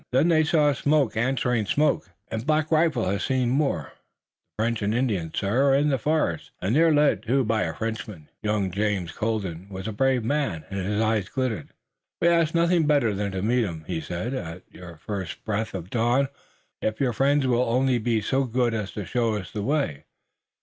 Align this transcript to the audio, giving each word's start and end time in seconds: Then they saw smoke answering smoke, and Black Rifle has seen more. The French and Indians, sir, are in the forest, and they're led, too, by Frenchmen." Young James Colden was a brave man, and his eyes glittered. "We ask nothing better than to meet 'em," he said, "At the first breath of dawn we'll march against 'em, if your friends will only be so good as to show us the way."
Then 0.11 0.29
they 0.29 0.43
saw 0.43 0.73
smoke 0.73 1.15
answering 1.15 1.67
smoke, 1.67 2.09
and 2.31 2.43
Black 2.43 2.71
Rifle 2.71 3.05
has 3.05 3.23
seen 3.23 3.49
more. 3.51 3.93
The 4.57 4.63
French 4.63 4.81
and 4.81 4.95
Indians, 4.95 5.37
sir, 5.37 5.65
are 5.69 5.75
in 5.75 5.89
the 5.89 5.99
forest, 5.99 6.49
and 6.59 6.75
they're 6.75 6.91
led, 6.91 7.21
too, 7.21 7.43
by 7.43 7.71
Frenchmen." 7.71 8.27
Young 8.41 8.71
James 8.71 9.11
Colden 9.11 9.67
was 9.69 9.87
a 9.87 9.91
brave 9.91 10.23
man, 10.23 10.65
and 10.71 10.79
his 10.79 10.99
eyes 10.99 11.29
glittered. 11.29 11.69
"We 12.19 12.29
ask 12.29 12.55
nothing 12.55 12.87
better 12.87 13.13
than 13.13 13.31
to 13.33 13.43
meet 13.43 13.63
'em," 13.63 13.83
he 13.85 14.01
said, 14.01 14.33
"At 14.33 14.63
the 14.71 14.97
first 15.05 15.45
breath 15.45 15.75
of 15.75 15.91
dawn 15.91 16.01
we'll 16.01 16.17
march 16.21 16.27
against 16.31 16.83
'em, 16.83 16.89
if 16.93 16.99
your 16.99 17.13
friends 17.13 17.45
will 17.45 17.61
only 17.69 17.99
be 17.99 18.21
so 18.21 18.45
good 18.45 18.73
as 18.73 18.89
to 18.93 19.05
show 19.05 19.35
us 19.35 19.51
the 19.51 19.61
way." 19.61 20.05